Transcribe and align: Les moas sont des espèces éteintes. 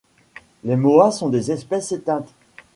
Les 0.63 0.75
moas 0.75 1.11
sont 1.11 1.29
des 1.29 1.51
espèces 1.51 1.91
éteintes. 1.91 2.33